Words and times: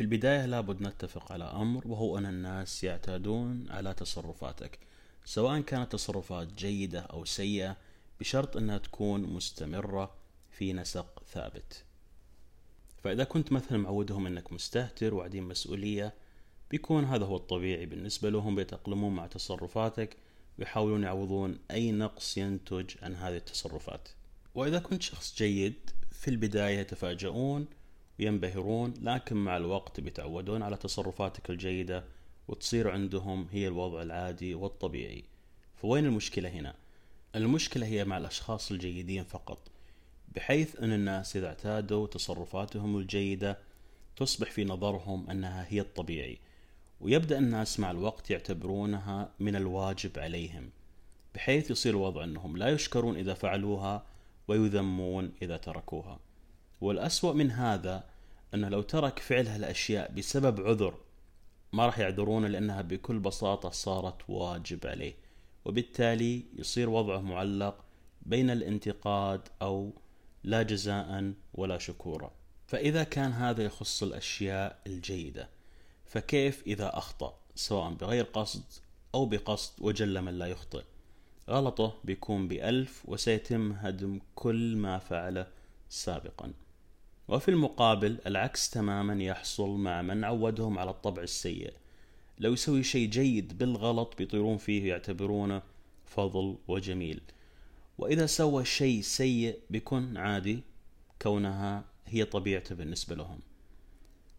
في 0.00 0.04
البداية 0.04 0.46
لابد 0.46 0.82
نتفق 0.82 1.32
على 1.32 1.44
أمر 1.44 1.88
وهو 1.88 2.18
أن 2.18 2.26
الناس 2.26 2.84
يعتادون 2.84 3.66
على 3.70 3.94
تصرفاتك 3.94 4.78
سواء 5.24 5.60
كانت 5.60 5.92
تصرفات 5.92 6.52
جيدة 6.52 7.00
أو 7.00 7.24
سيئة 7.24 7.76
بشرط 8.20 8.56
أنها 8.56 8.78
تكون 8.78 9.22
مستمرة 9.22 10.14
في 10.50 10.72
نسق 10.72 11.22
ثابت. 11.32 11.84
فإذا 13.04 13.24
كنت 13.24 13.52
مثلا 13.52 13.78
معودهم 13.78 14.26
أنك 14.26 14.52
مستهتر 14.52 15.14
وعديم 15.14 15.48
مسؤولية 15.48 16.14
بيكون 16.70 17.04
هذا 17.04 17.24
هو 17.24 17.36
الطبيعي 17.36 17.86
بالنسبة 17.86 18.30
لهم 18.30 18.56
بيتأقلمون 18.56 19.14
مع 19.14 19.26
تصرفاتك 19.26 20.16
ويحاولون 20.58 21.02
يعوضون 21.02 21.58
أي 21.70 21.92
نقص 21.92 22.38
ينتج 22.38 22.90
عن 23.02 23.14
هذه 23.16 23.36
التصرفات. 23.36 24.08
وإذا 24.54 24.78
كنت 24.78 25.02
شخص 25.02 25.36
جيد 25.36 25.90
في 26.10 26.28
البداية 26.28 26.78
يتفاجؤون 26.78 27.66
وينبهرون 28.20 28.94
لكن 29.02 29.36
مع 29.36 29.56
الوقت 29.56 30.00
بيتعودون 30.00 30.62
على 30.62 30.76
تصرفاتك 30.76 31.50
الجيدة 31.50 32.04
وتصير 32.48 32.90
عندهم 32.90 33.46
هي 33.52 33.68
الوضع 33.68 34.02
العادي 34.02 34.54
والطبيعي. 34.54 35.24
فوين 35.76 36.04
المشكلة 36.04 36.48
هنا؟ 36.48 36.74
المشكلة 37.34 37.86
هي 37.86 38.04
مع 38.04 38.18
الأشخاص 38.18 38.70
الجيدين 38.70 39.24
فقط 39.24 39.58
بحيث 40.34 40.80
أن 40.80 40.92
الناس 40.92 41.36
إذا 41.36 41.46
اعتادوا 41.46 42.06
تصرفاتهم 42.06 42.96
الجيدة 42.96 43.58
تصبح 44.16 44.50
في 44.50 44.64
نظرهم 44.64 45.30
أنها 45.30 45.66
هي 45.68 45.80
الطبيعي. 45.80 46.38
ويبدأ 47.00 47.38
الناس 47.38 47.80
مع 47.80 47.90
الوقت 47.90 48.30
يعتبرونها 48.30 49.32
من 49.40 49.56
الواجب 49.56 50.18
عليهم 50.18 50.70
بحيث 51.34 51.70
يصير 51.70 51.92
الوضع 51.92 52.24
أنهم 52.24 52.56
لا 52.56 52.68
يشكرون 52.68 53.16
إذا 53.16 53.34
فعلوها 53.34 54.06
ويذمون 54.48 55.32
إذا 55.42 55.56
تركوها. 55.56 56.18
والأسوأ 56.80 57.32
من 57.32 57.50
هذا 57.50 58.09
أنه 58.54 58.68
لو 58.68 58.82
ترك 58.82 59.18
فعل 59.18 59.48
هالأشياء 59.48 60.12
بسبب 60.12 60.60
عذر 60.60 60.94
ما 61.72 61.86
راح 61.86 61.98
يعذرونه 61.98 62.48
لأنها 62.48 62.82
بكل 62.82 63.18
بساطة 63.18 63.70
صارت 63.70 64.30
واجب 64.30 64.86
عليه. 64.86 65.14
وبالتالي 65.64 66.44
يصير 66.56 66.90
وضعه 66.90 67.20
معلق 67.20 67.84
بين 68.22 68.50
الانتقاد 68.50 69.48
أو 69.62 69.92
لا 70.44 70.62
جزاء 70.62 71.32
ولا 71.54 71.78
شكورا. 71.78 72.32
فإذا 72.66 73.04
كان 73.04 73.32
هذا 73.32 73.62
يخص 73.62 74.02
الأشياء 74.02 74.80
الجيدة 74.86 75.48
فكيف 76.06 76.62
إذا 76.66 76.98
أخطأ؟ 76.98 77.40
سواء 77.54 77.90
بغير 77.90 78.24
قصد 78.24 78.62
أو 79.14 79.26
بقصد 79.26 79.72
وجل 79.80 80.22
من 80.22 80.38
لا 80.38 80.46
يخطئ. 80.46 80.82
غلطه 81.48 81.94
بيكون 82.04 82.48
بألف 82.48 83.02
وسيتم 83.04 83.72
هدم 83.72 84.20
كل 84.34 84.76
ما 84.76 84.98
فعله 84.98 85.46
سابقا. 85.88 86.52
وفي 87.30 87.50
المقابل 87.50 88.18
العكس 88.26 88.70
تماما 88.70 89.24
يحصل 89.24 89.70
مع 89.70 90.02
من 90.02 90.24
عودهم 90.24 90.78
على 90.78 90.90
الطبع 90.90 91.22
السيء. 91.22 91.72
لو 92.38 92.52
يسوي 92.52 92.82
شيء 92.82 93.08
جيد 93.08 93.58
بالغلط 93.58 94.14
بيطيرون 94.18 94.56
فيه 94.56 94.82
ويعتبرونه 94.82 95.62
فضل 96.06 96.56
وجميل. 96.68 97.20
وإذا 97.98 98.26
سوى 98.26 98.64
شيء 98.64 99.00
سيء 99.00 99.58
بيكون 99.70 100.16
عادي 100.16 100.62
كونها 101.22 101.84
هي 102.06 102.24
طبيعته 102.24 102.74
بالنسبة 102.74 103.16
لهم. 103.16 103.38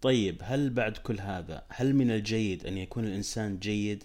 طيب 0.00 0.36
هل 0.42 0.70
بعد 0.70 0.96
كل 0.96 1.20
هذا 1.20 1.64
هل 1.68 1.94
من 1.94 2.10
الجيد 2.10 2.66
أن 2.66 2.78
يكون 2.78 3.04
الإنسان 3.04 3.58
جيد؟ 3.58 4.04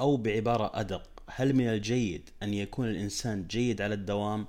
أو 0.00 0.16
بعبارة 0.16 0.70
أدق 0.74 1.22
هل 1.26 1.54
من 1.54 1.68
الجيد 1.68 2.30
أن 2.42 2.54
يكون 2.54 2.88
الإنسان 2.88 3.46
جيد 3.46 3.80
على 3.82 3.94
الدوام؟ 3.94 4.46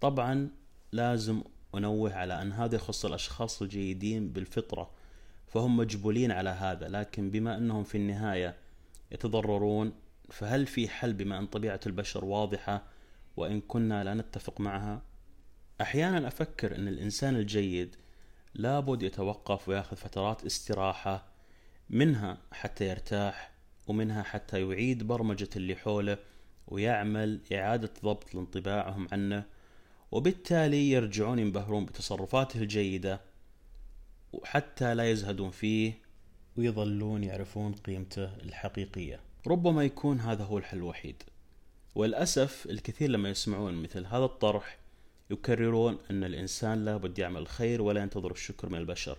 طبعا 0.00 0.48
لازم 0.92 1.42
أنوه 1.78 2.14
على 2.14 2.42
أن 2.42 2.52
هذا 2.52 2.76
يخص 2.76 3.04
الأشخاص 3.04 3.62
الجيدين 3.62 4.28
بالفطرة 4.28 4.90
فهم 5.46 5.76
مجبولين 5.76 6.30
على 6.32 6.50
هذا 6.50 6.88
لكن 6.88 7.30
بما 7.30 7.56
أنهم 7.56 7.84
في 7.84 7.94
النهاية 7.98 8.56
يتضررون 9.12 9.92
فهل 10.30 10.66
في 10.66 10.88
حل 10.88 11.12
بما 11.12 11.38
أن 11.38 11.46
طبيعة 11.46 11.80
البشر 11.86 12.24
واضحة 12.24 12.82
وإن 13.36 13.60
كنا 13.60 14.04
لا 14.04 14.14
نتفق 14.14 14.60
معها؟ 14.60 15.02
أحيانا 15.80 16.28
أفكر 16.28 16.76
أن 16.76 16.88
الإنسان 16.88 17.36
الجيد 17.36 17.96
لابد 18.54 19.02
يتوقف 19.02 19.68
ويأخذ 19.68 19.96
فترات 19.96 20.44
استراحة 20.44 21.26
منها 21.90 22.38
حتى 22.52 22.88
يرتاح 22.88 23.52
ومنها 23.86 24.22
حتى 24.22 24.60
يعيد 24.60 25.02
برمجة 25.02 25.48
اللي 25.56 25.76
حوله 25.76 26.18
ويعمل 26.66 27.40
إعادة 27.52 27.90
ضبط 28.04 28.34
لانطباعهم 28.34 29.08
عنه. 29.12 29.44
وبالتالي 30.14 30.90
يرجعون 30.90 31.38
ينبهرون 31.38 31.86
بتصرفاته 31.86 32.60
الجيدة 32.60 33.20
وحتى 34.32 34.94
لا 34.94 35.10
يزهدون 35.10 35.50
فيه 35.50 35.98
ويظلون 36.56 37.24
يعرفون 37.24 37.72
قيمته 37.72 38.24
الحقيقية. 38.24 39.20
ربما 39.46 39.84
يكون 39.84 40.20
هذا 40.20 40.44
هو 40.44 40.58
الحل 40.58 40.76
الوحيد. 40.76 41.22
وللأسف 41.94 42.66
الكثير 42.70 43.10
لما 43.10 43.30
يسمعون 43.30 43.82
مثل 43.82 44.06
هذا 44.06 44.24
الطرح 44.24 44.78
يكررون 45.30 45.98
أن 46.10 46.24
الإنسان 46.24 46.84
لابد 46.84 47.18
يعمل 47.18 47.40
الخير 47.40 47.82
ولا 47.82 48.00
ينتظر 48.00 48.30
الشكر 48.30 48.68
من 48.68 48.78
البشر. 48.78 49.18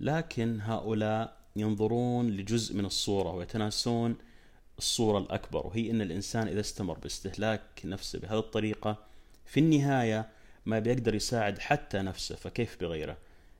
لكن 0.00 0.60
هؤلاء 0.60 1.36
ينظرون 1.56 2.30
لجزء 2.30 2.74
من 2.74 2.84
الصورة 2.84 3.30
ويتناسون 3.34 4.16
الصورة 4.78 5.18
الأكبر 5.18 5.66
وهي 5.66 5.90
أن 5.90 6.00
الإنسان 6.00 6.48
إذا 6.48 6.60
استمر 6.60 6.98
باستهلاك 6.98 7.82
نفسه 7.84 8.18
بهذه 8.18 8.38
الطريقة 8.38 9.15
في 9.46 9.60
النهاية 9.60 10.28
ما 10.66 10.78
بيقدر 10.78 11.14
يساعد 11.14 11.58
حتى 11.58 11.98
نفسه 11.98 12.36
فكيف 12.36 12.80
بغيره 12.80 13.16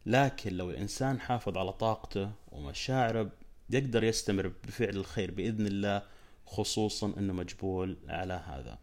لكن 0.06 0.56
لو 0.56 0.70
الإنسان 0.70 1.20
حافظ 1.20 1.58
على 1.58 1.72
طاقته 1.72 2.30
ومشاعره 2.52 3.30
يقدر 3.70 4.04
يستمر 4.04 4.52
بفعل 4.64 4.96
الخير 4.96 5.30
بإذن 5.30 5.66
الله 5.66 6.02
خصوصا 6.46 7.12
أنه 7.18 7.32
مجبول 7.32 7.96
على 8.08 8.42
هذا. 8.46 8.78